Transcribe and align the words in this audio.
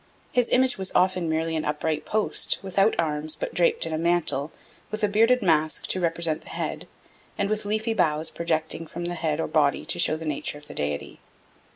His 0.31 0.49
image 0.49 0.79
was 0.79 0.91
often 0.95 1.29
merely 1.29 1.55
an 1.55 1.63
upright 1.63 2.05
post, 2.07 2.57
without 2.63 2.95
arms, 2.97 3.35
but 3.35 3.53
draped 3.53 3.85
in 3.85 3.93
a 3.93 3.99
mantle, 3.99 4.51
with 4.89 5.03
a 5.03 5.07
bearded 5.07 5.43
mask 5.43 5.85
to 5.89 5.99
represent 5.99 6.41
the 6.41 6.49
head, 6.49 6.87
and 7.37 7.47
with 7.51 7.65
leafy 7.65 7.93
boughs 7.93 8.31
projecting 8.31 8.87
from 8.87 9.05
the 9.05 9.13
head 9.13 9.39
or 9.39 9.47
body 9.47 9.85
to 9.85 9.99
show 9.99 10.15
the 10.15 10.25
nature 10.25 10.57
of 10.57 10.65
the 10.65 10.73
deity. 10.73 11.19